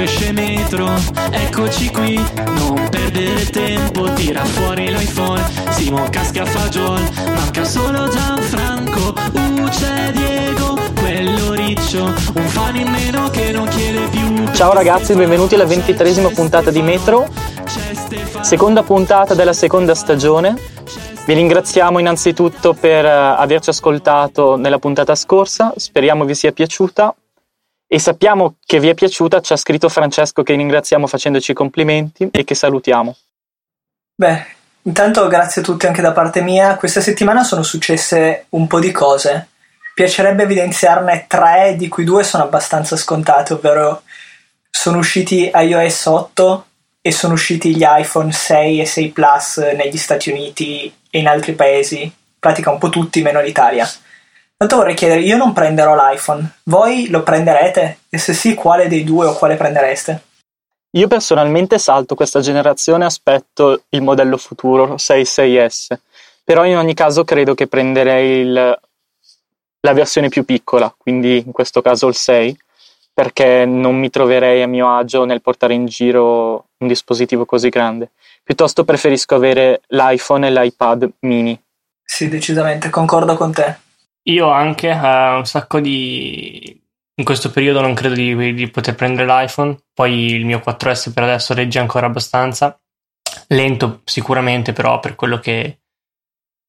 [0.00, 0.88] Esce metro,
[1.32, 2.14] eccoci qui,
[2.54, 7.00] non perdere tempo, tira fuori l'iPhone, Simo casca fagiol,
[7.34, 14.08] manca solo Gianfranco, uh c'è Diego, quello riccio, un fan in meno che non chiede
[14.08, 14.52] più.
[14.52, 17.26] Ciao ragazzi, benvenuti alla ventitresima puntata di Metro,
[18.40, 20.56] seconda puntata della seconda stagione.
[21.26, 27.14] Vi ringraziamo innanzitutto per eh, averci ascoltato nella puntata scorsa, speriamo vi sia piaciuta
[27.90, 32.28] e sappiamo che vi è piaciuta, ci ha scritto Francesco che ringraziamo facendoci i complimenti
[32.30, 33.16] e che salutiamo.
[34.14, 34.44] Beh,
[34.82, 36.76] intanto grazie a tutti anche da parte mia.
[36.76, 39.48] Questa settimana sono successe un po' di cose.
[39.94, 44.02] Piacerebbe evidenziarne tre, di cui due sono abbastanza scontate, ovvero
[44.70, 46.66] sono usciti iOS 8
[47.00, 51.54] e sono usciti gli iPhone 6 e 6 Plus negli Stati Uniti e in altri
[51.54, 53.88] paesi, pratica un po' tutti meno l'Italia.
[54.58, 57.98] Tanto vorrei chiedere, io non prenderò l'iPhone, voi lo prenderete?
[58.08, 60.22] E se sì, quale dei due o quale prendereste?
[60.96, 65.96] Io personalmente salto questa generazione e aspetto il modello futuro 6.6S,
[66.42, 68.80] però in ogni caso credo che prenderei il,
[69.80, 72.58] la versione più piccola, quindi in questo caso il 6,
[73.14, 78.10] perché non mi troverei a mio agio nel portare in giro un dispositivo così grande.
[78.42, 81.56] Piuttosto preferisco avere l'iPhone e l'iPad mini.
[82.02, 83.86] Sì, decisamente, concordo con te.
[84.24, 86.82] Io anche uh, un sacco di...
[87.18, 91.24] In questo periodo non credo di, di, poter prendere l'iPhone, poi il mio 4S per
[91.24, 92.80] adesso regge ancora abbastanza.
[93.48, 95.80] Lento sicuramente, però per quello che,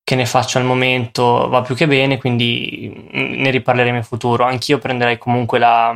[0.03, 4.43] che ne faccio al momento va più che bene, quindi ne riparleremo in futuro.
[4.43, 5.95] Anch'io prenderei comunque la,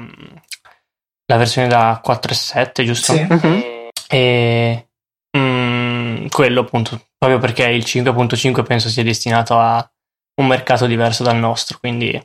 [1.26, 3.14] la versione da 4.7, giusto?
[3.14, 3.28] Sì.
[3.28, 3.62] Mm-hmm.
[4.08, 4.88] E
[5.36, 9.88] mm, quello appunto, proprio perché il 5.5 penso sia destinato a
[10.36, 12.20] un mercato diverso dal nostro, quindi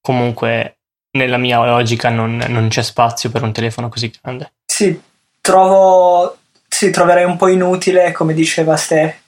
[0.00, 0.78] comunque
[1.12, 4.52] nella mia logica non, non c'è spazio per un telefono così grande.
[4.64, 5.00] Sì,
[5.40, 6.38] trovo,
[6.68, 9.22] sì, troverei un po' inutile, come diceva Ste,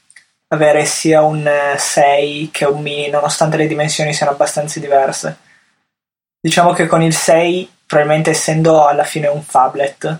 [0.49, 5.39] avere sia un 6 che un mini, nonostante le dimensioni siano abbastanza diverse.
[6.41, 10.19] Diciamo che con il 6, probabilmente essendo alla fine un phablet,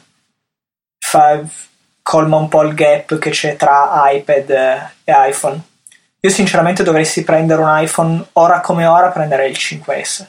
[0.99, 1.41] fa,
[2.03, 5.69] colma un po' il gap che c'è tra iPad e iPhone
[6.23, 10.27] io sinceramente dovessi prendere un iPhone ora come ora prenderei il 5S.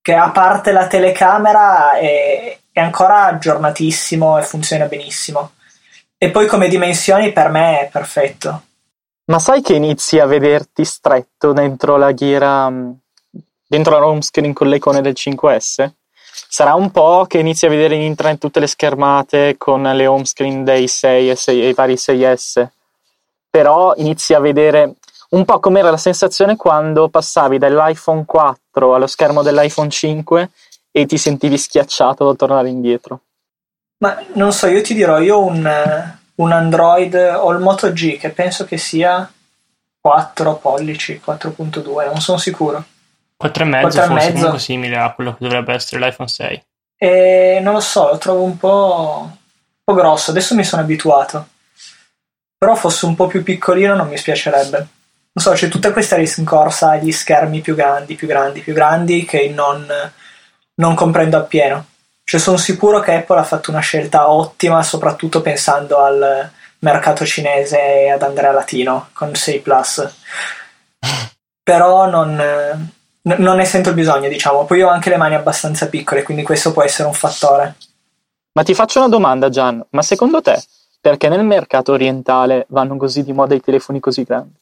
[0.00, 5.52] Che a parte la telecamera è, è ancora aggiornatissimo e funziona benissimo.
[6.16, 8.62] E poi come dimensioni per me è perfetto.
[9.26, 12.90] Ma sai che inizi a vederti stretto dentro la ghiera, mm,
[13.66, 15.90] dentro la home screen con le icone del 5S?
[16.48, 20.24] Sarà un po' che inizi a vedere in internet tutte le schermate con le home
[20.24, 22.66] screen dei 6 e, 6, e i vari 6S
[23.52, 24.94] però inizi a vedere
[25.32, 30.50] un po' com'era la sensazione quando passavi dall'iPhone 4 allo schermo dell'iPhone 5
[30.90, 33.20] e ti sentivi schiacciato da tornare indietro.
[33.98, 35.70] Ma non so, io ti dirò, io ho un,
[36.34, 39.30] un Android, ho il Moto G che penso che sia
[40.00, 42.82] 4 pollici, 4.2, non sono sicuro.
[43.42, 44.32] 4,5 forse mezzo.
[44.32, 46.64] comunque simile a quello che dovrebbe essere l'iPhone 6.
[46.96, 49.36] E non lo so, lo trovo un po', un
[49.84, 51.48] po' grosso, adesso mi sono abituato
[52.62, 54.76] però fosse un po' più piccolino non mi spiacerebbe.
[54.76, 59.50] Non so, c'è tutta questa rincorsa agli schermi più grandi, più grandi, più grandi che
[59.52, 59.84] non,
[60.74, 61.86] non comprendo appieno.
[62.22, 68.04] Cioè, sono sicuro che Apple ha fatto una scelta ottima, soprattutto pensando al mercato cinese
[68.04, 70.08] e ad Andrea Latino con 6 Plus.
[71.64, 72.90] Però non,
[73.22, 74.66] non ne sento il bisogno, diciamo.
[74.66, 77.74] Poi ho anche le mani abbastanza piccole, quindi questo può essere un fattore.
[78.52, 79.84] Ma ti faccio una domanda, Gian.
[79.90, 80.62] Ma secondo te
[81.02, 84.56] perché nel mercato orientale vanno così di moda i telefoni così grandi?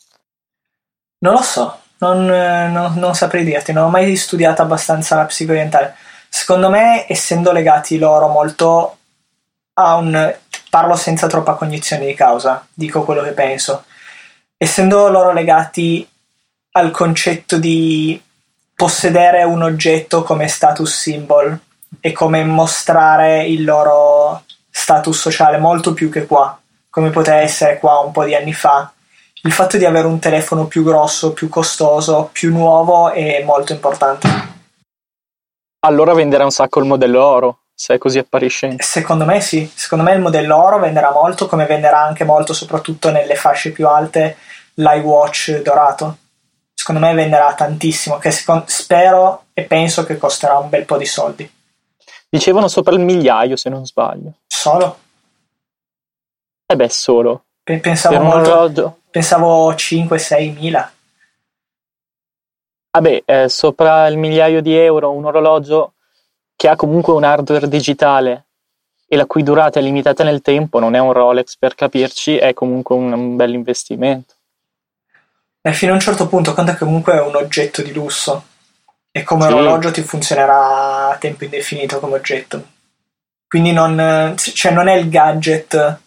[1.19, 5.53] Non lo so, non, non, non saprei dirti, non ho mai studiato abbastanza la psico
[5.53, 5.95] orientale.
[6.31, 8.97] Secondo me, essendo legati loro molto
[9.75, 10.35] a un...
[10.71, 13.85] parlo senza troppa cognizione di causa, dico quello che penso.
[14.57, 16.09] Essendo loro legati
[16.73, 18.19] al concetto di
[18.75, 21.59] possedere un oggetto come status symbol
[22.01, 26.59] e come mostrare il loro status sociale molto più che qua,
[26.89, 28.93] come poteva essere qua un po' di anni fa.
[29.43, 34.29] Il fatto di avere un telefono più grosso, più costoso, più nuovo è molto importante.
[35.81, 38.83] Allora venderà un sacco il modello oro, se è così appariscente.
[38.83, 43.11] Secondo me sì, secondo me il modello oro venderà molto, come venderà anche molto, soprattutto
[43.11, 44.37] nelle fasce più alte,
[44.75, 46.17] l'iWatch dorato.
[46.75, 51.51] Secondo me venderà tantissimo, che spero e penso che costerà un bel po' di soldi.
[52.29, 54.35] Dicevano sopra il migliaio, se non sbaglio.
[54.61, 54.99] Solo?
[56.67, 57.45] Eh beh, solo.
[57.65, 60.93] Pensavo, molto, pensavo 5-6 mila.
[62.91, 65.95] Vabbè, eh, sopra il migliaio di euro un orologio
[66.57, 68.49] che ha comunque un hardware digitale
[69.09, 72.53] e la cui durata è limitata nel tempo, non è un Rolex per capirci, è
[72.53, 74.35] comunque un, un bel investimento.
[75.63, 78.45] E fino a un certo punto conta che comunque è un oggetto di lusso
[79.11, 79.53] e come Sì.
[79.55, 82.79] orologio ti funzionerà a tempo indefinito come oggetto.
[83.51, 85.99] Quindi non, cioè non è il gadget,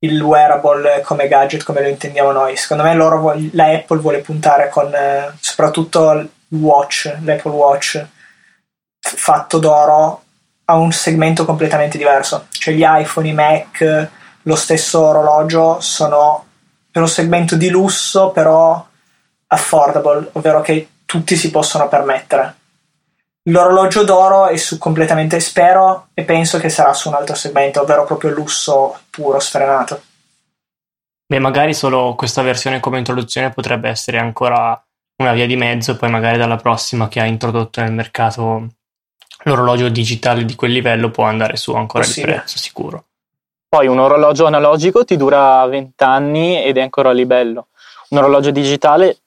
[0.00, 2.58] il wearable come gadget come lo intendiamo noi.
[2.58, 8.06] Secondo me vog- la Apple vuole puntare con eh, soprattutto watch, l'Apple Watch
[9.00, 10.22] fatto d'oro
[10.66, 12.48] a un segmento completamente diverso.
[12.50, 14.08] Cioè gli iPhone, i Mac,
[14.42, 16.44] lo stesso orologio sono
[16.90, 18.86] per un segmento di lusso però
[19.46, 22.56] affordable, ovvero che tutti si possono permettere.
[23.48, 28.04] L'orologio d'oro è su completamente, spero e penso che sarà su un altro segmento, ovvero
[28.04, 30.02] proprio lusso puro, sfrenato.
[31.26, 34.82] Beh, magari solo questa versione come introduzione potrebbe essere ancora
[35.16, 38.66] una via di mezzo, e poi magari dalla prossima che ha introdotto nel mercato
[39.44, 42.34] l'orologio digitale di quel livello può andare su ancora di Possibile.
[42.34, 43.04] prezzo, sicuro.
[43.68, 47.68] Poi un orologio analogico ti dura 20 anni ed è ancora lì bello.
[48.10, 49.18] Un orologio digitale,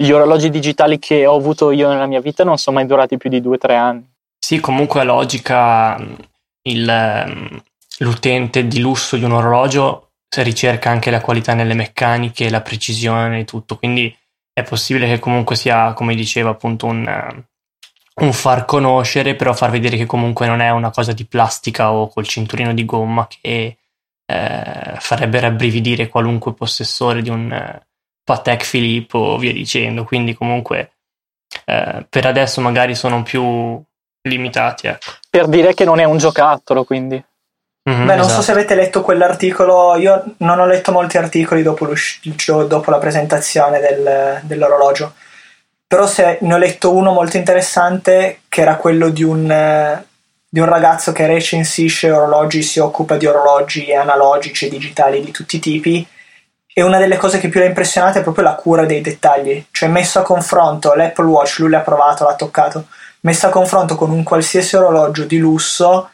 [0.00, 3.28] gli orologi digitali che ho avuto io nella mia vita non sono mai durati più
[3.28, 4.10] di 2-3 anni.
[4.38, 6.16] Sì, comunque a logica mh,
[6.62, 7.62] il, mh,
[7.98, 13.44] l'utente di lusso di un orologio ricerca anche la qualità nelle meccaniche, la precisione e
[13.44, 14.16] tutto, quindi
[14.54, 17.44] è possibile che comunque sia, come diceva appunto, un, eh,
[18.22, 22.08] un far conoscere, però far vedere che comunque non è una cosa di plastica o
[22.08, 23.76] col cinturino di gomma che
[24.24, 27.82] eh, farebbe rabbrividire qualunque possessore di un
[28.30, 30.92] Patek Philippe o via dicendo, quindi comunque
[31.64, 33.82] eh, per adesso magari sono più
[34.22, 34.86] limitati.
[34.86, 35.10] Ecco.
[35.28, 37.20] Per dire che non è un giocattolo, quindi.
[37.82, 38.42] Mhm, Beh, non so esatto.
[38.42, 41.88] se avete letto quell'articolo, io non ho letto molti articoli dopo,
[42.68, 45.14] dopo la presentazione del- dell'orologio,
[45.84, 50.02] però se ne ho letto uno molto interessante che era quello di un,
[50.48, 55.56] di un ragazzo che recensisce orologi, si occupa di orologi analogici e digitali di tutti
[55.56, 56.06] i tipi
[56.72, 59.88] e una delle cose che più l'ha impressionato è proprio la cura dei dettagli, cioè
[59.88, 62.86] messo a confronto l'Apple Watch, lui l'ha provato, l'ha toccato,
[63.20, 66.10] messo a confronto con un qualsiasi orologio di lusso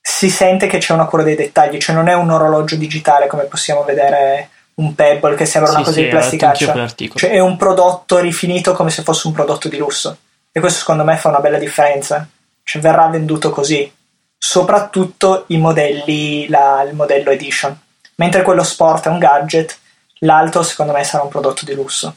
[0.00, 3.44] si sente che c'è una cura dei dettagli, cioè non è un orologio digitale come
[3.44, 7.56] possiamo vedere un Pebble che sembra una Sì, cosa sì, di plasticaccia, cioè è un
[7.56, 10.16] prodotto rifinito come se fosse un prodotto di lusso.
[10.52, 12.26] E questo secondo me fa una bella differenza,
[12.62, 13.92] cioè verrà venduto così,
[14.38, 17.76] soprattutto i modelli, la- il modello edition,
[18.16, 19.76] mentre quello sport è un gadget,
[20.20, 22.14] l'altro secondo me sarà un prodotto di lusso.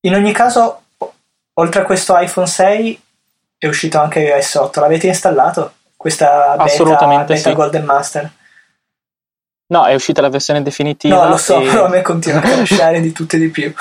[0.00, 0.82] In ogni caso,
[1.54, 3.02] oltre a questo iPhone 6
[3.58, 5.74] è uscito anche iOS 8, l'avete installato?
[5.96, 7.54] Questa beta, Assolutamente beta sì.
[7.54, 8.30] Golden Master?
[9.66, 11.24] No, è uscita la versione definitiva.
[11.24, 11.66] No, lo so, e...
[11.66, 13.72] però a me continua a crashare di tutto e di più.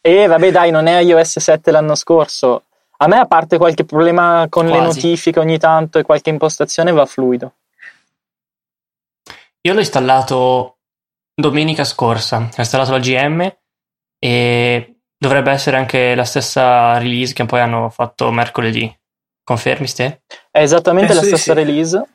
[0.00, 2.62] E vabbè, dai, non è iOS 7 l'anno scorso.
[2.98, 4.84] A me, a parte qualche problema con le Quasi.
[4.86, 7.52] notifiche ogni tanto e qualche impostazione, va fluido.
[9.60, 10.77] Io l'ho installato
[11.40, 13.56] domenica scorsa, ho installato la GM
[14.18, 18.92] e dovrebbe essere anche la stessa release che poi hanno fatto mercoledì.
[19.44, 20.22] Confermi ste?
[20.50, 21.58] È esattamente Penso la di stessa sì.
[21.64, 22.08] release.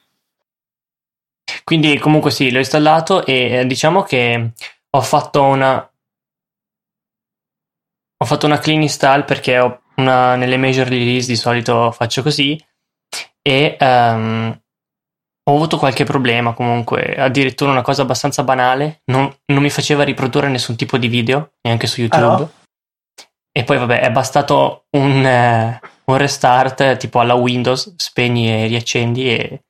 [1.64, 4.52] Quindi comunque sì, l'ho installato e eh, diciamo che
[4.90, 5.90] ho fatto una
[8.18, 12.62] ho fatto una clean install perché ho una, nelle major release di solito faccio così
[13.42, 14.62] e ehm,
[15.45, 20.47] ho avuto qualche problema comunque, addirittura una cosa abbastanza banale, non, non mi faceva riprodurre
[20.47, 22.26] nessun tipo di video, neanche su YouTube.
[22.26, 22.52] Ah, no?
[23.52, 29.30] E poi vabbè, è bastato un, eh, un restart tipo alla Windows, spegni e riaccendi
[29.30, 29.62] e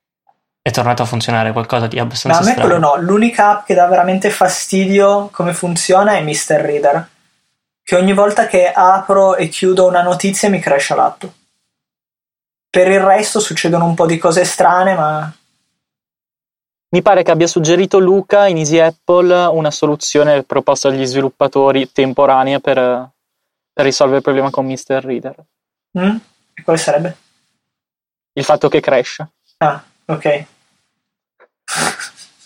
[0.62, 2.68] è tornato a funzionare qualcosa di Ma abbastanza a me strano.
[2.68, 6.54] quello no, l'unica app che dà veramente fastidio come funziona è Mr.
[6.54, 7.08] Reader,
[7.82, 11.24] che ogni volta che apro e chiudo una notizia mi cresce l'app.
[12.70, 15.30] Per il resto succedono un po' di cose strane, ma
[16.90, 22.60] Mi pare che abbia suggerito Luca in Easy Apple una soluzione proposta agli sviluppatori temporanea
[22.60, 22.76] per,
[23.72, 25.02] per risolvere il problema con Mr.
[25.02, 25.44] Reader.
[25.98, 26.16] Mm?
[26.54, 27.16] E quale sarebbe?
[28.34, 29.28] Il fatto che cresce.
[29.58, 30.44] Ah, ok.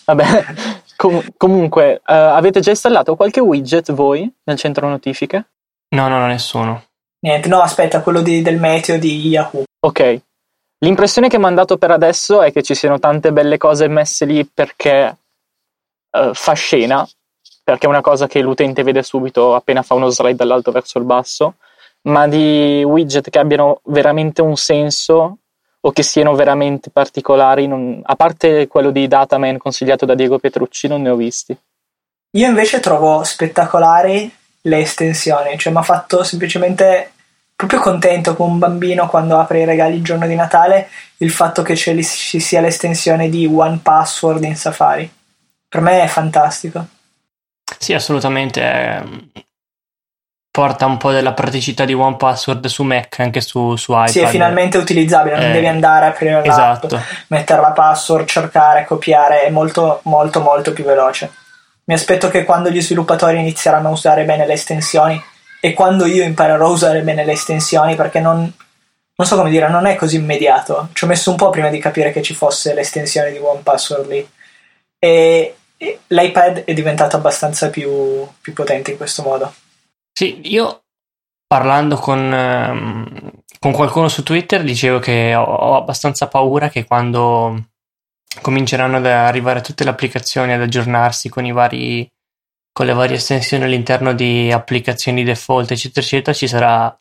[0.05, 0.45] Vabbè,
[0.97, 5.49] com- comunque, eh, avete già installato qualche widget voi nel centro notifiche?
[5.89, 6.85] No, no, no, nessuno.
[7.19, 9.63] Niente, no, aspetta, quello di- del meteo di Yahoo.
[9.85, 10.21] Ok.
[10.79, 14.25] L'impressione che mi hanno dato per adesso è che ci siano tante belle cose messe
[14.25, 15.17] lì perché
[16.11, 17.07] eh, fa scena,
[17.63, 21.03] perché è una cosa che l'utente vede subito appena fa uno slide dall'alto verso il
[21.03, 21.55] basso,
[22.03, 25.37] ma di widget che abbiano veramente un senso
[25.81, 30.87] o che siano veramente particolari, non- a parte quello di Dataman consigliato da Diego Petrucci,
[30.87, 31.57] non ne ho visti.
[32.37, 34.31] Io invece trovo spettacolari
[34.61, 37.11] le estensioni, cioè mi ha fatto semplicemente
[37.59, 40.87] proprio contento come un bambino quando apre i regali il giorno di Natale
[41.17, 45.11] il fatto che ci sia l'estensione di One Password in Safari.
[45.67, 46.85] Per me è fantastico.
[47.77, 48.61] Sì, assolutamente.
[48.61, 49.29] Ehm,
[50.49, 54.07] porta un po' della praticità di One Password su Mac anche su, su iPad.
[54.07, 57.01] Sì, è finalmente utilizzabile, non eh, devi andare a aprire l'app, esatto.
[57.27, 61.29] mettere la password, cercare, copiare, è molto molto molto più veloce.
[61.83, 65.21] Mi aspetto che quando gli sviluppatori inizieranno a usare bene le estensioni
[65.59, 68.39] e quando io imparerò a usare bene le estensioni, perché non,
[69.15, 70.89] non so come dire, non è così immediato.
[70.93, 74.07] Ci ho messo un po' prima di capire che ci fosse l'estensione di One Password
[74.07, 74.29] lì.
[74.97, 79.53] E, e l'iPad è diventato abbastanza più, più, potente in questo modo.
[80.13, 80.83] Sì, io
[81.45, 87.69] parlando con, ehm, con qualcuno su Twitter dicevo che ho, ho abbastanza paura che quando
[88.41, 92.09] cominceranno ad arrivare tutte le applicazioni ad aggiornarsi con i vari
[92.79, 96.97] con le varie estensioni all'interno di applicazioni default eccetera eccetera ci sarà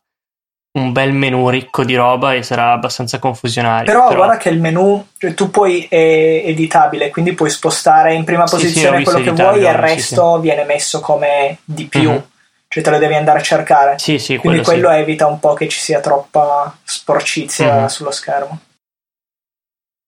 [0.73, 4.25] un bel menu ricco di roba e sarà abbastanza confusionario però, però...
[4.25, 8.99] guarda che il menu cioè, tu puoi è editabile quindi puoi spostare in prima posizione
[8.99, 12.11] sì, quello che vuoi e il resto sì, viene messo come di più.
[12.11, 12.23] Mm-hmm.
[12.67, 13.99] cioè te lo devi andare a cercare.
[14.01, 17.87] Sì, sì, quindi quello, quello evita un po' che ci sia troppa sporcizia mm-hmm.
[17.87, 18.59] sullo schermo.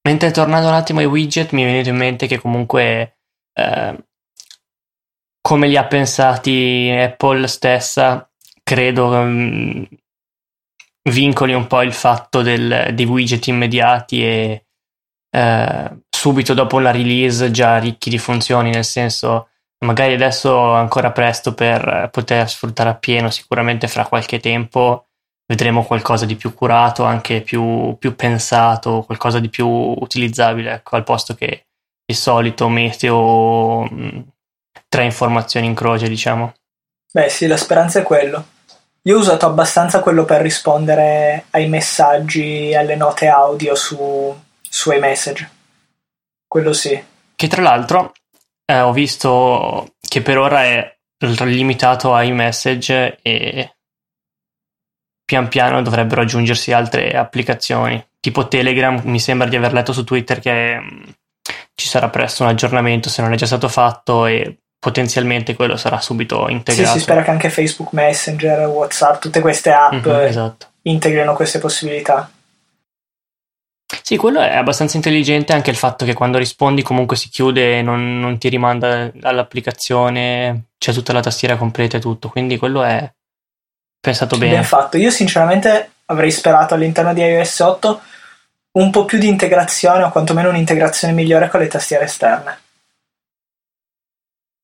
[0.03, 3.19] Mentre tornando un attimo ai widget, mi è venuto in mente che comunque
[3.55, 3.97] eh,
[5.41, 8.29] come li ha pensati Apple stessa,
[8.63, 9.87] credo um,
[11.11, 14.65] vincoli un po' il fatto del, dei widget immediati e
[15.31, 19.49] eh, subito dopo la release già ricchi di funzioni, nel senso
[19.85, 25.07] magari adesso è ancora presto per poter sfruttare appieno, sicuramente fra qualche tempo
[25.47, 31.03] vedremo qualcosa di più curato, anche più, più pensato, qualcosa di più utilizzabile, ecco, al
[31.03, 31.67] posto che
[32.05, 34.25] il solito meteo mh,
[34.89, 36.55] tre informazioni in croce, diciamo.
[37.13, 38.45] Beh sì, la speranza è quello.
[39.03, 45.51] Io ho usato abbastanza quello per rispondere ai messaggi, alle note audio su, su iMessage.
[46.47, 47.03] Quello sì.
[47.35, 48.13] Che tra l'altro
[48.67, 53.77] eh, ho visto che per ora è limitato a iMessage e
[55.25, 58.05] pian piano dovrebbero aggiungersi altre applicazioni.
[58.21, 61.03] Tipo Telegram, mi sembra di aver letto su Twitter che mm,
[61.75, 66.01] ci sarà presto un aggiornamento se non è già stato fatto e potenzialmente quello sarà
[66.01, 66.93] subito integrato.
[66.93, 70.67] Sì, si spera che anche Facebook Messenger, WhatsApp, tutte queste app mm-hmm, esatto.
[70.83, 72.31] integrino queste possibilità.
[74.03, 77.83] Sì, quello è abbastanza intelligente anche il fatto che quando rispondi comunque si chiude e
[77.83, 83.13] non, non ti rimanda all'applicazione, c'è tutta la tastiera completa e tutto, quindi quello è,
[84.01, 84.55] pensato bene.
[84.55, 84.97] Ben fatto.
[84.97, 88.01] Io sinceramente avrei sperato all'interno di iOS 8
[88.73, 92.59] un po' più di integrazione o quantomeno un'integrazione migliore con le tastiere esterne.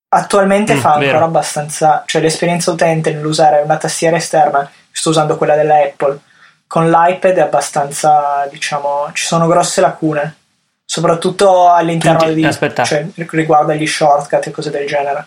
[0.08, 1.24] Attualmente mm, fa ancora vero.
[1.24, 6.20] abbastanza, cioè l'esperienza utente nell'usare una tastiera esterna, sto usando quella della Apple,
[6.66, 10.36] con l'iPad è abbastanza, diciamo, ci sono grosse lacune,
[10.84, 12.84] soprattutto all'interno Tutti, di, aspetta.
[12.84, 15.26] cioè riguardo agli shortcut e cose del genere.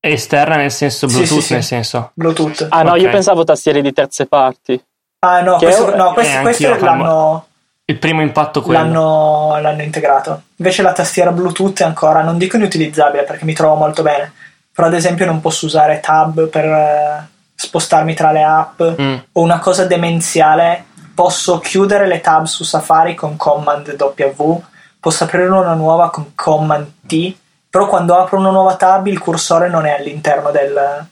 [0.00, 2.66] Esterna nel senso Bluetooth, sì, sì, nel senso Bluetooth.
[2.70, 3.02] Ah no, okay.
[3.02, 4.82] io pensavo tastiere di terze parti.
[5.20, 7.46] Ah no, questo, no questi, eh, questi l'hanno...
[7.90, 8.80] Il primo impatto quello.
[8.80, 10.42] L'hanno, l'hanno integrato.
[10.56, 14.32] Invece la tastiera Bluetooth è ancora, non dico inutilizzabile perché mi trovo molto bene,
[14.72, 19.16] però ad esempio non posso usare tab per eh, spostarmi tra le app mm.
[19.32, 24.62] o una cosa demenziale, posso chiudere le tab su Safari con Command W,
[25.00, 27.34] posso aprire una nuova con Command T
[27.70, 31.06] però quando apro una nuova tab il cursore non è all'interno del,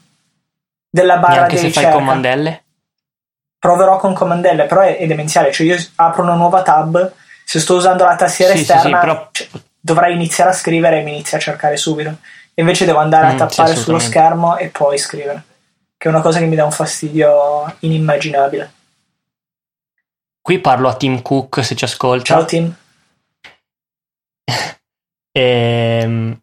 [0.91, 1.91] della barra Neanche di se ricerca.
[1.91, 2.63] fai comandelle?
[3.59, 7.13] Proverò con comandelle, però è, è, demenziale, cioè io apro una nuova tab,
[7.45, 9.29] se sto usando la tastiera sì, esterna sì, sì, però...
[9.33, 9.49] cioè,
[9.81, 12.17] dovrei iniziare a scrivere e mi inizia a cercare subito.
[12.55, 15.43] Invece devo andare mm, a tappare sullo schermo e poi scrivere,
[15.97, 18.73] che è una cosa che mi dà un fastidio inimmaginabile.
[20.41, 22.25] Qui parlo a Tim Cook se ci ascolta.
[22.25, 22.75] Ciao Tim.
[25.33, 26.41] ehm,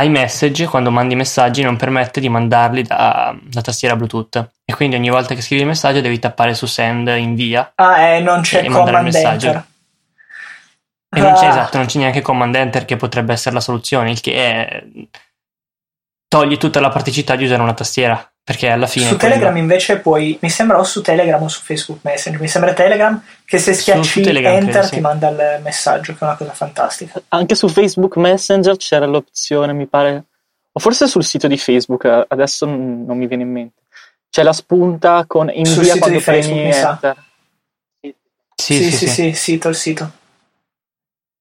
[0.00, 4.50] iMessage, quando mandi messaggi, non permette di mandarli da, da, tastiera Bluetooth.
[4.64, 7.72] E quindi ogni volta che scrivi il messaggio devi tappare su send, invia.
[7.74, 9.64] Ah, e non c'è command enter.
[11.14, 11.50] E non c'è, ah.
[11.50, 14.84] esatto, non c'è neanche command enter che potrebbe essere la soluzione, il che è...
[16.32, 18.26] toglie tutta la praticità di usare una tastiera.
[18.44, 19.06] Perché alla fine.
[19.06, 19.58] Su Telegram quello...
[19.58, 20.36] invece puoi.
[20.40, 22.40] Mi sembra o su Telegram o su Facebook Messenger.
[22.40, 24.94] Mi sembra Telegram che se schiacci Telegram, Enter credo, sì.
[24.94, 27.22] ti manda il messaggio, che è una cosa fantastica.
[27.28, 30.24] Anche su Facebook Messenger c'era l'opzione, mi pare.
[30.72, 33.82] O forse sul sito di Facebook, adesso non, mi viene in mente.
[34.28, 37.16] C'è la spunta con invia quando premi Enter.
[38.00, 40.10] Sì sì, sì, sì, sì, sito, il sito.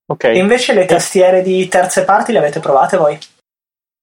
[0.06, 0.26] Ok.
[0.26, 3.18] E invece le tastiere di terze parti le avete provate voi?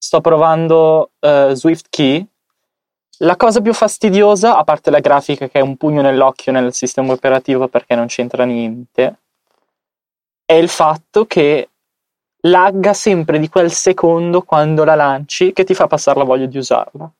[0.01, 2.25] Sto provando uh, Swift Key
[3.17, 7.11] La cosa più fastidiosa, a parte la grafica che è un pugno nell'occhio nel sistema
[7.11, 9.19] operativo perché non c'entra niente,
[10.45, 11.69] è il fatto che
[12.43, 16.57] lagga sempre di quel secondo quando la lanci che ti fa passare la voglia di
[16.57, 17.11] usarla.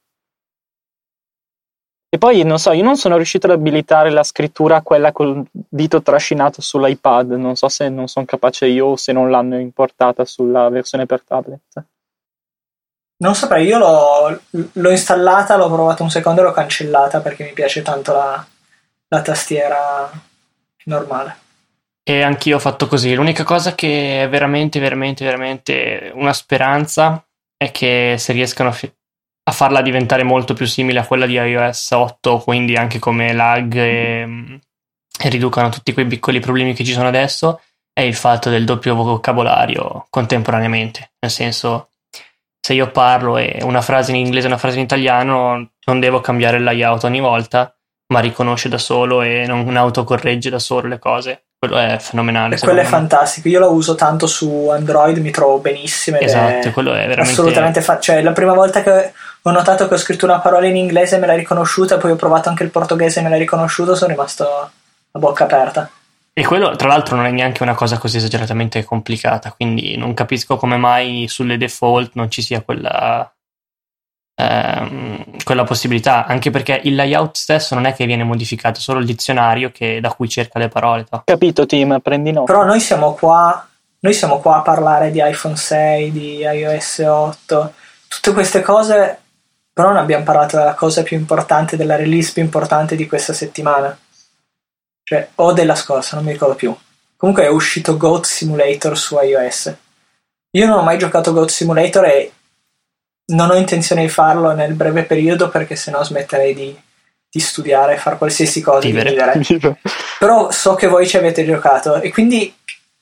[2.11, 6.01] E poi, non so, io non sono riuscito ad abilitare la scrittura quella col dito
[6.01, 10.69] trascinato sull'iPad, non so se non sono capace io o se non l'hanno importata sulla
[10.69, 11.85] versione per tablet.
[13.21, 17.51] Non saprei, io l'ho, l'ho installata, l'ho provata un secondo e l'ho cancellata perché mi
[17.51, 18.45] piace tanto la,
[19.09, 20.09] la tastiera
[20.85, 21.37] normale.
[22.01, 23.13] E anch'io ho fatto così.
[23.13, 27.23] L'unica cosa che è veramente, veramente, veramente una speranza
[27.57, 28.91] è che se riescano a, fi-
[29.43, 33.75] a farla diventare molto più simile a quella di iOS 8, quindi anche come lag
[33.75, 34.59] e,
[35.21, 37.61] e riducano tutti quei piccoli problemi che ci sono adesso,
[37.91, 41.11] è il fatto del doppio vocabolario contemporaneamente.
[41.19, 41.89] Nel senso,
[42.59, 46.21] se io parlo e una frase in inglese e una frase in italiano, non devo
[46.21, 47.73] cambiare il layout ogni volta,
[48.13, 51.43] ma riconosce da solo e non autocorregge da solo le cose.
[51.59, 52.55] Quello è fenomenale.
[52.55, 53.49] E quello è fantastico.
[53.49, 56.17] Io lo uso tanto su Android, mi trovo benissimo.
[56.17, 57.31] Esatto, quello è veramente.
[57.31, 57.81] Assolutamente.
[57.81, 59.11] Fa- cioè, la prima volta che
[59.41, 62.47] ho notato che ho scritto una parola in inglese me l'ha riconosciuta, poi ho provato
[62.47, 65.89] anche il portoghese e me l'ha riconosciuto, sono rimasto a bocca aperta.
[66.39, 70.55] E quello, tra l'altro, non è neanche una cosa così esageratamente complicata, quindi non capisco
[70.55, 73.29] come mai sulle default non ci sia quella,
[74.35, 79.05] ehm, quella possibilità, anche perché il layout stesso non è che viene modificato, solo il
[79.05, 81.03] dizionario che, da cui cerca le parole.
[81.03, 81.23] To.
[81.25, 82.53] Capito, Tim, prendi nota.
[82.53, 83.67] Però noi siamo qua,
[83.99, 87.73] noi siamo qua a parlare di iPhone 6, di iOS 8,
[88.07, 89.19] tutte queste cose,
[89.73, 93.93] però non abbiamo parlato della cosa più importante, della release più importante di questa settimana
[95.09, 96.75] cioè, o della scorsa, non mi ricordo più.
[97.17, 99.75] Comunque è uscito Goat Simulator su iOS.
[100.51, 102.31] Io non ho mai giocato Goat Simulator e
[103.31, 106.79] non ho intenzione di farlo nel breve periodo perché sennò smetterei di,
[107.27, 109.41] di studiare, fare qualsiasi cosa, Vivere.
[110.19, 112.55] Però so che voi ci avete giocato e quindi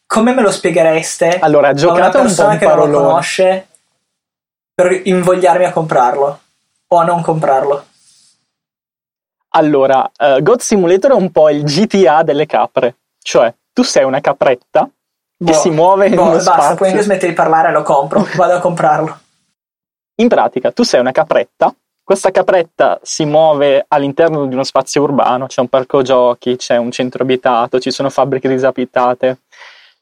[0.06, 3.68] come me lo spieghereste Allora, a una persona un che non lo conosce
[4.74, 6.40] per invogliarmi a comprarlo
[6.88, 7.86] o a non comprarlo?
[9.58, 12.98] Allora, uh, God Simulator è un po' il GTA delle capre.
[13.20, 16.76] Cioè, tu sei una capretta che Boh, si muove in boh, uno basta, spazio.
[16.76, 19.20] poi io smetto di parlare e lo compro, vado a comprarlo.
[20.20, 25.48] In pratica, tu sei una capretta, questa capretta si muove all'interno di uno spazio urbano,
[25.48, 29.40] c'è un parco giochi, c'è un centro abitato, ci sono fabbriche disabitate,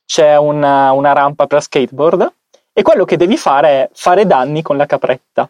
[0.06, 2.34] c'è una, una rampa per skateboard
[2.72, 5.50] e quello che devi fare è fare danni con la capretta,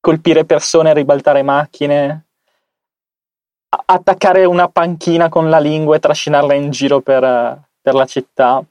[0.00, 2.23] colpire persone, ribaltare macchine,
[3.84, 8.62] attaccare una panchina con la lingua e trascinarla in giro per, eh, per la città,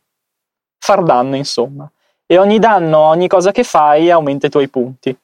[0.79, 1.89] far danno insomma
[2.25, 5.15] e ogni danno, ogni cosa che fai aumenta i tuoi punti.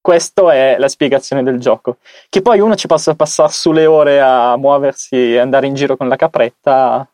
[0.00, 1.98] Questa è la spiegazione del gioco.
[2.28, 6.08] Che poi uno ci possa passare sulle ore a muoversi e andare in giro con
[6.08, 7.06] la capretta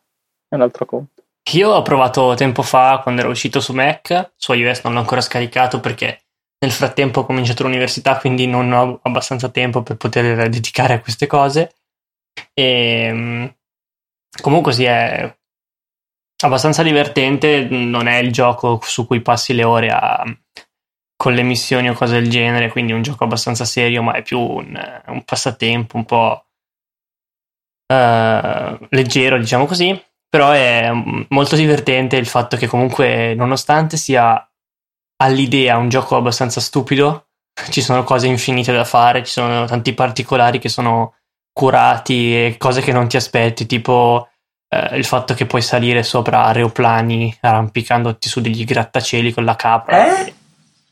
[0.49, 1.23] è un altro conto.
[1.53, 5.21] Io ho provato tempo fa quando ero uscito su Mac, su iOS non l'ho ancora
[5.21, 6.23] scaricato perché
[6.63, 11.27] nel frattempo ho cominciato l'università, quindi non ho abbastanza tempo per poter dedicare a queste
[11.27, 11.75] cose.
[12.53, 13.47] E mm,
[14.43, 15.35] comunque sì, è
[16.45, 20.25] abbastanza divertente, non è il gioco su cui passi le ore a-
[21.17, 24.23] con le missioni o cose del genere, quindi è un gioco abbastanza serio, ma è
[24.23, 26.47] più un, un passatempo un po'
[27.87, 30.01] eh, leggero, diciamo così.
[30.29, 30.91] Però è
[31.29, 34.50] molto divertente il fatto che comunque, nonostante sia
[35.23, 37.27] all'idea un gioco abbastanza stupido,
[37.71, 41.15] ci sono cose infinite da fare, ci sono tanti particolari che sono
[41.53, 44.29] curati e cose che non ti aspetti, tipo
[44.69, 50.25] eh, il fatto che puoi salire sopra aeroplani arrampicandoti su degli grattacieli con la capra.
[50.25, 50.35] Eh?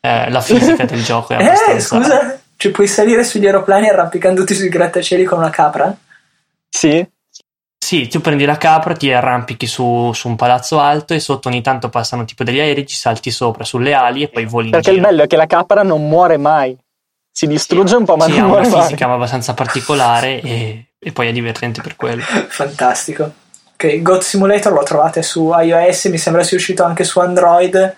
[0.01, 1.81] Eh, la fisica del gioco è Eh, abbastanza...
[1.81, 5.97] scusa, cioè puoi salire sugli aeroplani arrampicandoti sui grattacieli con una capra?
[6.69, 7.07] Sì,
[7.89, 11.63] Sì, tu prendi la capra, ti arrampichi su, su un palazzo alto e sotto ogni
[11.63, 14.91] tanto passano tipo degli aerei, ci salti sopra sulle ali e poi voli in perché
[14.91, 15.09] il giro.
[15.09, 16.77] bello è che la capra non muore mai.
[17.33, 18.83] Si distrugge un po', ma Sì, non ha una muore mai.
[18.83, 22.21] fisica abbastanza particolare e, e poi è divertente per quello.
[22.21, 23.33] Fantastico.
[23.73, 27.97] Ok, God Simulator lo trovate su iOS, mi sembra sia uscito anche su Android.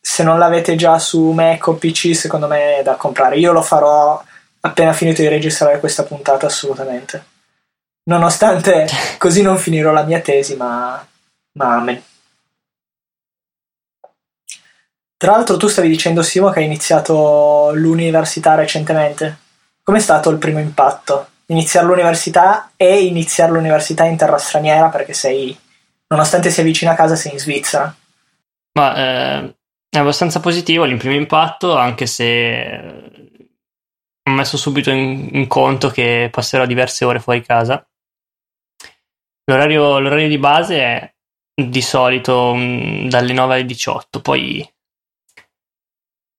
[0.00, 3.38] Se non l'avete già su Mac o PC, secondo me è da comprare.
[3.38, 4.22] Io lo farò
[4.60, 7.24] appena finito di registrare questa puntata, assolutamente.
[8.04, 8.86] Nonostante
[9.18, 11.06] così non finirò la mia tesi, ma,
[11.52, 12.02] ma amen.
[15.16, 19.38] Tra l'altro tu stavi dicendo, Simo, che hai iniziato l'università recentemente.
[19.84, 21.28] Com'è stato il primo impatto?
[21.46, 25.56] Iniziare l'università e iniziare l'università in terra straniera perché sei,
[26.08, 27.94] nonostante sia vicino a casa, sei in Svizzera.
[28.72, 29.54] Ma eh,
[29.88, 33.50] è abbastanza positivo il primo impatto, anche se eh,
[34.24, 37.86] ho messo subito in, in conto che passerò diverse ore fuori casa.
[39.44, 41.14] L'orario, l'orario di base è
[41.54, 44.66] di solito mh, dalle 9 alle 18, poi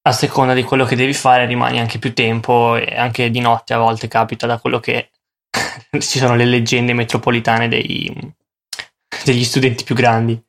[0.06, 3.74] a seconda di quello che devi fare rimani anche più tempo e anche di notte
[3.74, 5.12] a volte capita da quello che
[6.00, 8.12] ci sono le leggende metropolitane dei,
[9.24, 10.42] degli studenti più grandi.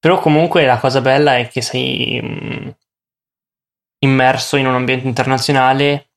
[0.00, 2.76] Però comunque la cosa bella è che sei mh,
[4.00, 6.10] immerso in un ambiente internazionale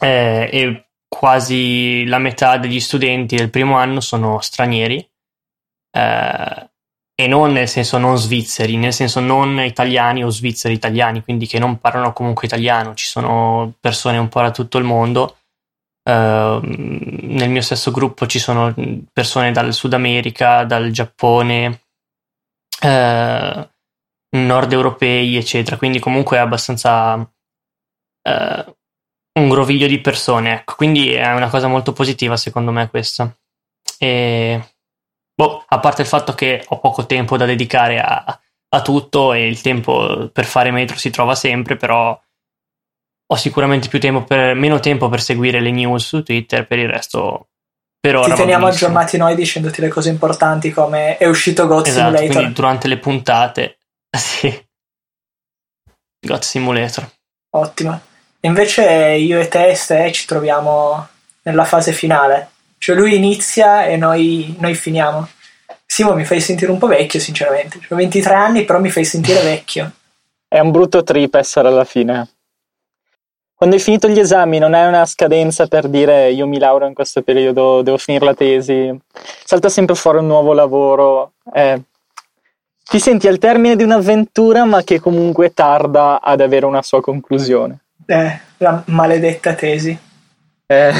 [0.00, 5.08] eh, e quasi la metà degli studenti del primo anno sono stranieri
[5.90, 6.70] eh,
[7.18, 11.58] e non nel senso non svizzeri, nel senso non italiani o svizzeri italiani, quindi che
[11.58, 15.38] non parlano comunque italiano, ci sono persone un po' da tutto il mondo.
[16.06, 18.72] Uh, nel mio stesso gruppo ci sono
[19.12, 21.80] persone dal Sud America, dal Giappone,
[22.82, 23.68] uh,
[24.36, 25.78] nord europei, eccetera.
[25.78, 28.76] Quindi comunque è abbastanza uh,
[29.38, 30.74] un groviglio di persone, ecco.
[30.76, 33.34] Quindi è una cosa molto positiva secondo me questa.
[33.98, 34.74] E
[35.34, 39.46] boh, a parte il fatto che ho poco tempo da dedicare a, a tutto e
[39.46, 42.18] il tempo per fare metro si trova sempre, però
[43.28, 46.88] ho sicuramente più tempo per, meno tempo per seguire le news su Twitter, per il
[46.88, 47.48] resto
[48.06, 52.06] per ora Ti teniamo aggiornati noi dicendoti le cose importanti come è uscito God esatto,
[52.06, 52.36] Simulator.
[52.36, 53.78] Quindi durante le puntate,
[54.16, 54.64] sì.
[56.20, 57.10] God Simulator.
[57.50, 58.00] Ottimo.
[58.46, 58.84] Invece
[59.18, 61.08] io e te, Ste, ci troviamo
[61.42, 62.50] nella fase finale.
[62.78, 65.28] Cioè lui inizia e noi, noi finiamo.
[65.84, 67.80] Simo mi fai sentire un po' vecchio, sinceramente.
[67.88, 69.90] Ho 23 anni, però mi fai sentire vecchio.
[70.46, 72.28] È un brutto trip essere alla fine.
[73.52, 76.94] Quando hai finito gli esami non hai una scadenza per dire io mi laureo in
[76.94, 78.96] questo periodo, devo finire la tesi.
[79.44, 81.32] Salta sempre fuori un nuovo lavoro.
[81.52, 81.80] Eh,
[82.84, 87.85] ti senti al termine di un'avventura ma che comunque tarda ad avere una sua conclusione.
[88.06, 89.98] Eh, la maledetta tesi.
[90.66, 90.92] Eh,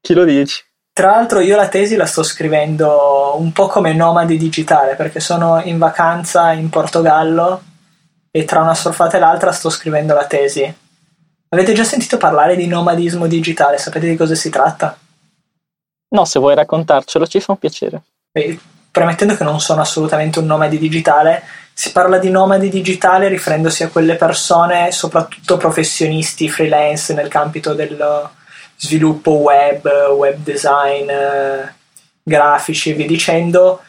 [0.00, 0.62] chi lo dici?
[0.92, 5.60] Tra l'altro io la tesi la sto scrivendo un po' come nomadi digitale perché sono
[5.62, 7.62] in vacanza in Portogallo
[8.30, 10.74] e tra una surfata e l'altra sto scrivendo la tesi.
[11.48, 13.78] Avete già sentito parlare di nomadismo digitale?
[13.78, 14.96] Sapete di cosa si tratta?
[16.08, 18.02] No, se vuoi raccontarcelo ci fa un piacere.
[18.32, 18.58] E,
[18.90, 21.42] premettendo che non sono assolutamente un nomade digitale,
[21.74, 28.30] si parla di nomadi digitale riferendosi a quelle persone, soprattutto professionisti freelance nel campito del
[28.76, 29.84] sviluppo web,
[30.16, 31.10] web design,
[32.22, 33.80] grafici e via dicendo,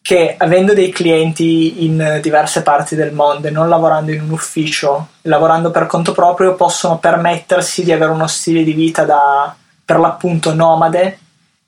[0.00, 5.08] che avendo dei clienti in diverse parti del mondo e non lavorando in un ufficio,
[5.22, 10.54] lavorando per conto proprio, possono permettersi di avere uno stile di vita da per l'appunto
[10.54, 11.18] nomade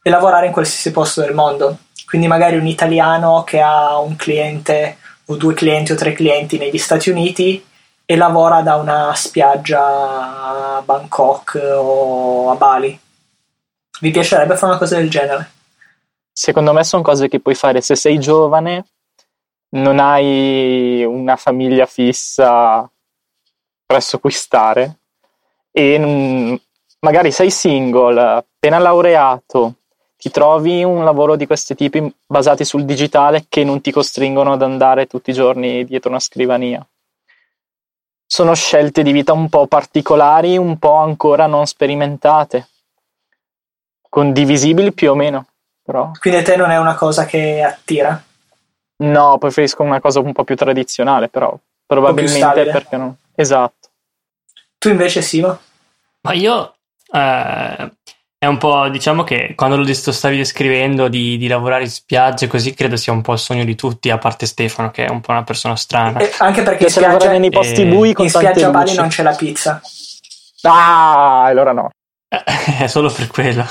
[0.01, 1.79] e lavorare in qualsiasi posto del mondo.
[2.07, 4.97] Quindi magari un italiano che ha un cliente
[5.31, 7.65] o due clienti o tre clienti negli Stati Uniti
[8.05, 12.99] e lavora da una spiaggia a Bangkok o a Bali.
[14.01, 15.51] Vi piacerebbe fare una cosa del genere?
[16.33, 18.87] Secondo me sono cose che puoi fare se sei giovane,
[19.71, 22.91] non hai una famiglia fissa
[23.85, 25.01] presso cui stare
[25.71, 26.61] e
[27.01, 29.75] magari sei single, appena laureato,
[30.19, 34.63] ti trovi un lavoro di questi tipi basati sul digitale che non ti costringono ad
[34.63, 36.85] andare tutti i giorni dietro una scrivania.
[38.27, 42.69] Sono scelte di vita un po' particolari, un po' ancora non sperimentate,
[44.09, 45.47] condivisibili più o meno.
[45.85, 46.11] Però.
[46.19, 48.23] Quindi a te non è una cosa che attira?
[48.97, 53.17] No, preferisco una cosa un po' più tradizionale, però probabilmente perché no.
[53.35, 53.89] Esatto.
[54.77, 55.59] Tu invece Simo?
[56.23, 56.75] Ma io
[57.13, 57.93] eh,
[58.41, 62.73] è un po', diciamo che quando lo stavi descrivendo di, di, lavorare in spiagge così,
[62.73, 65.33] credo sia un po' il sogno di tutti, a parte Stefano che è un po'
[65.33, 66.21] una persona strana.
[66.21, 69.35] E anche perché in spiaggia, nei posti bui con in spiaggia Bali non c'è la
[69.35, 69.81] pizza.
[70.63, 71.91] Ah, allora no.
[72.79, 73.67] è solo per quello.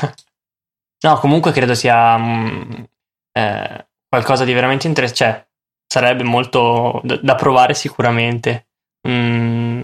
[0.99, 2.85] No, comunque credo sia um,
[3.31, 5.23] eh, qualcosa di veramente interessante.
[5.23, 5.45] Cioè,
[5.87, 8.67] sarebbe molto da, da provare sicuramente.
[9.07, 9.81] Mm,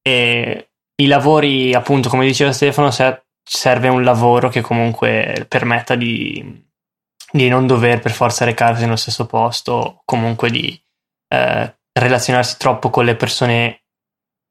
[0.00, 6.64] e i lavori, appunto, come diceva Stefano, se serve un lavoro che comunque permetta di,
[7.30, 10.80] di non dover per forza recarsi nello stesso posto, comunque di
[11.28, 13.82] eh, relazionarsi troppo con le persone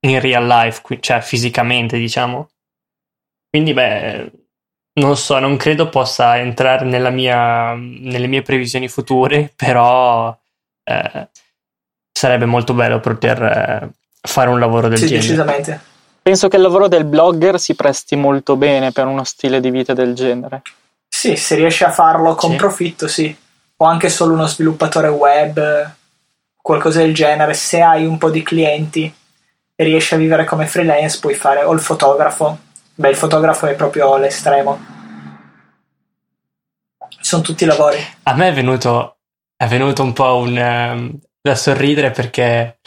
[0.06, 2.50] in real life, cioè fisicamente, diciamo.
[3.50, 4.32] Quindi, beh,
[4.96, 10.38] non so, non credo possa entrare mia, nelle mie previsioni future, però
[10.84, 11.30] eh,
[12.12, 13.90] sarebbe molto bello poter eh,
[14.22, 15.26] fare un lavoro del sì, genere.
[15.26, 15.92] Decisamente.
[16.24, 19.94] Penso che il lavoro del blogger si presti molto bene per uno stile di vita
[19.94, 20.62] del genere.
[21.10, 22.56] Sì, se riesci a farlo con sì.
[22.56, 23.36] profitto, sì.
[23.76, 25.92] O anche solo uno sviluppatore web,
[26.56, 29.14] qualcosa del genere, se hai un po' di clienti
[29.76, 32.58] e riesci a vivere come freelance, puoi fare o il fotografo.
[32.96, 34.80] Beh, il fotografo è proprio l'estremo.
[37.20, 37.98] Sono tutti lavori.
[38.24, 39.18] A me è venuto,
[39.58, 42.78] è venuto un po' un, um, da sorridere perché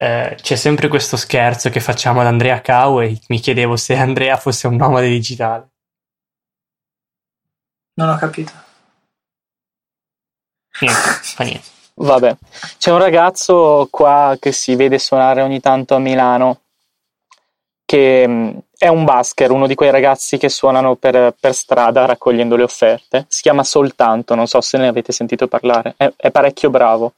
[0.00, 4.36] eh, c'è sempre questo scherzo che facciamo ad Andrea Cau e mi chiedevo se Andrea
[4.36, 5.68] fosse un nomade digitale.
[7.94, 8.52] Non ho capito.
[10.80, 11.66] Niente, fa niente.
[11.94, 12.36] Vabbè,
[12.78, 16.60] c'è un ragazzo qua che si vede suonare ogni tanto a Milano,
[17.84, 22.54] che mm, è un basker, uno di quei ragazzi che suonano per, per, strada raccogliendo
[22.54, 23.26] le offerte.
[23.26, 27.14] Si chiama Soltanto, non so se ne avete sentito parlare, è, è parecchio bravo.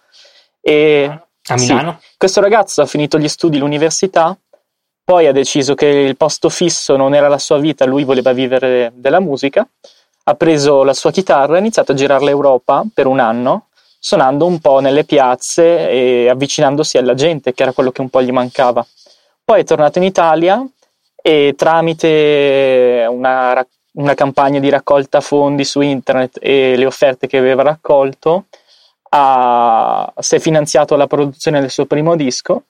[0.63, 1.99] E, a Milano?
[2.01, 4.37] Sì, questo ragazzo ha finito gli studi all'università,
[5.03, 8.93] poi ha deciso che il posto fisso non era la sua vita, lui voleva vivere
[8.95, 9.67] della musica,
[10.25, 13.67] ha preso la sua chitarra e ha iniziato a girare l'Europa per un anno
[14.03, 18.23] suonando un po' nelle piazze e avvicinandosi alla gente, che era quello che un po'
[18.23, 18.85] gli mancava.
[19.45, 20.65] Poi è tornato in Italia
[21.21, 27.63] e tramite una, una campagna di raccolta fondi su internet e le offerte che aveva
[27.63, 28.47] raccolto,
[29.11, 32.65] ha, si è finanziato la produzione del suo primo disco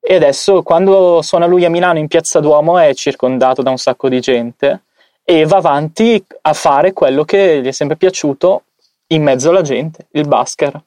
[0.00, 4.08] e adesso quando suona lui a Milano in Piazza Duomo è circondato da un sacco
[4.08, 4.84] di gente
[5.22, 8.64] e va avanti a fare quello che gli è sempre piaciuto,
[9.08, 10.82] in mezzo alla gente, il basker.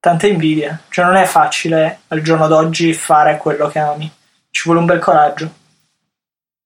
[0.00, 4.10] Tanta invidia, cioè non è facile al giorno d'oggi fare quello che ami,
[4.50, 5.50] ci vuole un bel coraggio.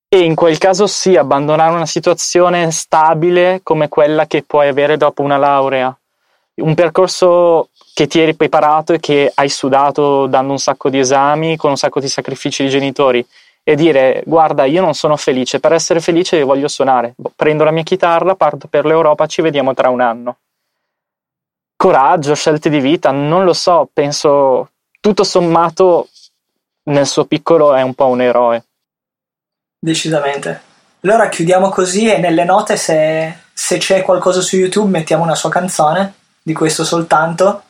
[0.07, 5.21] E in quel caso sì, abbandonare una situazione stabile come quella che puoi avere dopo
[5.21, 5.95] una laurea,
[6.59, 11.57] un percorso che ti eri preparato e che hai sudato dando un sacco di esami,
[11.57, 13.25] con un sacco di sacrifici di genitori,
[13.63, 17.83] e dire guarda io non sono felice, per essere felice voglio suonare, prendo la mia
[17.83, 20.37] chitarra, parto per l'Europa, ci vediamo tra un anno
[21.79, 26.09] coraggio, scelte di vita, non lo so, penso tutto sommato
[26.89, 28.65] nel suo piccolo è un po' un eroe.
[29.79, 30.61] Decisamente.
[31.03, 35.49] Allora chiudiamo così e nelle note se, se c'è qualcosa su YouTube mettiamo una sua
[35.49, 37.63] canzone, di questo soltanto,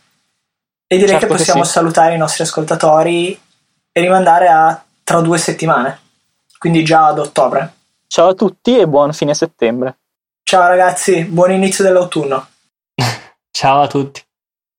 [0.88, 1.72] e direi certo che possiamo che sì.
[1.74, 3.40] salutare i nostri ascoltatori
[3.92, 6.00] e rimandare a tra due settimane,
[6.58, 7.74] quindi già ad ottobre.
[8.08, 10.00] Ciao a tutti e buon fine settembre.
[10.44, 12.48] Ciao ragazzi, buon inizio dell'autunno.
[13.52, 14.24] Ciao a tutti.